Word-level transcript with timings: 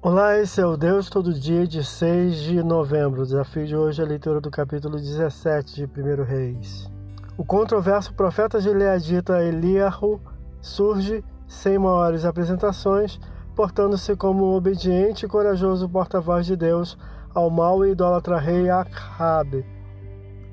Olá, 0.00 0.38
esse 0.38 0.60
é 0.60 0.64
o 0.64 0.76
Deus 0.76 1.10
Todo 1.10 1.34
Dia 1.34 1.66
de 1.66 1.82
6 1.82 2.36
de 2.36 2.62
novembro. 2.62 3.22
O 3.22 3.24
desafio 3.24 3.66
de 3.66 3.74
hoje 3.74 4.00
é 4.00 4.04
a 4.04 4.08
leitura 4.08 4.40
do 4.40 4.48
capítulo 4.48 4.96
17 4.96 5.74
de 5.74 5.84
1 5.86 6.22
Reis. 6.22 6.88
O 7.36 7.44
controverso 7.44 8.14
profeta 8.14 8.60
gileadita 8.60 9.42
Eliahu 9.42 10.20
surge 10.60 11.24
sem 11.48 11.80
maiores 11.80 12.24
apresentações, 12.24 13.18
portando-se 13.56 14.14
como 14.14 14.54
obediente 14.54 15.26
e 15.26 15.28
corajoso 15.28 15.88
porta-voz 15.88 16.46
de 16.46 16.54
Deus 16.54 16.96
ao 17.34 17.50
mau 17.50 17.84
e 17.84 17.90
idólatra 17.90 18.38
rei 18.38 18.70
Acabe, 18.70 19.66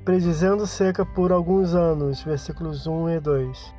predizendo 0.04 0.66
seca 0.66 1.06
por 1.06 1.30
alguns 1.30 1.72
anos. 1.72 2.20
Versículos 2.20 2.88
1 2.88 3.10
e 3.10 3.20
2. 3.20 3.74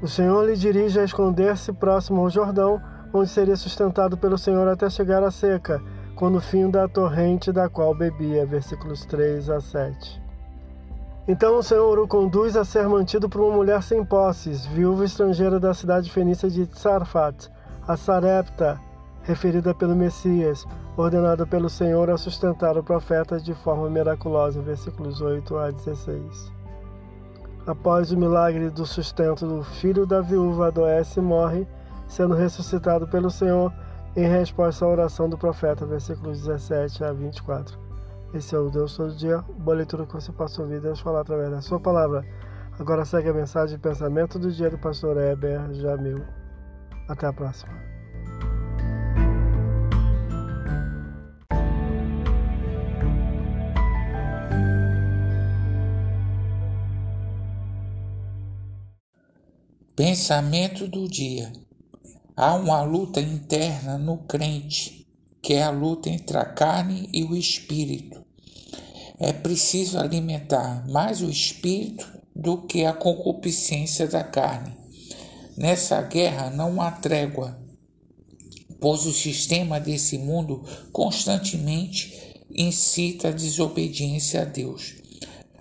O 0.00 0.08
Senhor 0.08 0.46
lhe 0.46 0.56
dirige 0.56 0.98
a 0.98 1.04
esconder-se 1.04 1.70
próximo 1.70 2.22
ao 2.22 2.30
Jordão, 2.30 2.80
onde 3.12 3.28
seria 3.28 3.56
sustentado 3.56 4.16
pelo 4.16 4.38
Senhor 4.38 4.66
até 4.68 4.88
chegar 4.88 5.22
à 5.22 5.30
seca, 5.30 5.82
quando 6.14 6.36
o 6.36 6.40
fim 6.40 6.70
da 6.70 6.88
torrente 6.88 7.52
da 7.52 7.68
qual 7.68 7.94
bebia. 7.94 8.46
Versículos 8.46 9.04
3 9.04 9.50
a 9.50 9.60
7. 9.60 10.22
Então 11.28 11.56
o 11.56 11.62
Senhor 11.62 11.98
o 11.98 12.08
conduz 12.08 12.56
a 12.56 12.64
ser 12.64 12.88
mantido 12.88 13.28
por 13.28 13.40
uma 13.42 13.56
mulher 13.56 13.82
sem 13.82 14.04
posses, 14.04 14.66
viúva 14.66 15.04
estrangeira 15.04 15.60
da 15.60 15.72
cidade 15.72 16.10
fenícia 16.10 16.50
de 16.50 16.66
Tsarfat, 16.66 17.48
a 17.86 17.96
Sarepta, 17.96 18.80
referida 19.22 19.72
pelo 19.72 19.94
Messias, 19.94 20.66
ordenada 20.96 21.46
pelo 21.46 21.70
Senhor 21.70 22.10
a 22.10 22.16
sustentar 22.16 22.76
o 22.76 22.82
profeta 22.82 23.38
de 23.38 23.54
forma 23.54 23.88
miraculosa. 23.88 24.60
Versículos 24.60 25.20
8 25.20 25.56
a 25.58 25.70
16. 25.70 26.52
Após 27.68 28.10
o 28.10 28.16
milagre 28.16 28.70
do 28.70 28.84
sustento 28.84 29.46
do 29.46 29.62
filho 29.62 30.04
da 30.04 30.20
viúva, 30.20 30.66
adoece 30.66 31.20
e 31.20 31.22
morre 31.22 31.66
sendo 32.12 32.34
ressuscitado 32.34 33.08
pelo 33.08 33.30
Senhor 33.30 33.72
em 34.14 34.28
resposta 34.28 34.84
à 34.84 34.88
oração 34.88 35.30
do 35.30 35.38
profeta, 35.38 35.86
versículos 35.86 36.42
17 36.42 37.02
a 37.04 37.12
24. 37.12 37.78
Esse 38.34 38.54
é 38.54 38.58
o 38.58 38.68
Deus 38.68 38.94
todo 38.94 39.16
dia, 39.16 39.38
boa 39.58 39.78
leitura 39.78 40.04
que 40.04 40.12
você 40.12 40.30
possa 40.30 40.60
ouvir 40.60 40.80
Deus 40.80 41.00
falar 41.00 41.22
através 41.22 41.50
da 41.50 41.62
sua 41.62 41.80
palavra. 41.80 42.22
Agora 42.78 43.06
segue 43.06 43.30
a 43.30 43.32
mensagem 43.32 43.76
de 43.76 43.82
pensamento 43.82 44.38
do 44.38 44.52
dia 44.52 44.68
do 44.68 44.78
pastor 44.78 45.16
Heber 45.16 45.72
Jamil. 45.72 46.22
Até 47.08 47.26
a 47.26 47.32
próxima. 47.32 47.72
Pensamento 59.96 60.86
do 60.88 61.08
dia. 61.08 61.52
Há 62.34 62.54
uma 62.54 62.82
luta 62.82 63.20
interna 63.20 63.98
no 63.98 64.18
crente, 64.18 65.06
que 65.42 65.52
é 65.52 65.62
a 65.62 65.70
luta 65.70 66.08
entre 66.08 66.38
a 66.38 66.44
carne 66.44 67.08
e 67.12 67.22
o 67.24 67.36
espírito. 67.36 68.24
É 69.18 69.32
preciso 69.32 69.98
alimentar 69.98 70.88
mais 70.88 71.20
o 71.20 71.28
espírito 71.28 72.10
do 72.34 72.62
que 72.62 72.86
a 72.86 72.92
concupiscência 72.94 74.08
da 74.08 74.24
carne. 74.24 74.74
Nessa 75.58 76.00
guerra 76.00 76.48
não 76.48 76.80
há 76.80 76.90
trégua, 76.90 77.58
pois 78.80 79.04
o 79.04 79.12
sistema 79.12 79.78
desse 79.78 80.16
mundo 80.16 80.64
constantemente 80.90 82.44
incita 82.50 83.28
a 83.28 83.32
desobediência 83.32 84.42
a 84.42 84.44
Deus. 84.46 84.94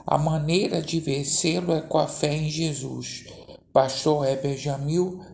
A 0.08 0.17
maneira 0.17 0.81
de 0.81 1.02
vencê-lo 1.02 1.73
é 1.73 1.81
com 1.81 1.97
a 1.97 2.08
fé 2.08 2.33
em 2.33 2.50
Jesus. 2.50 3.25
Pastor 3.73 4.25
Heber 4.25 4.58
Jamil, 4.58 5.22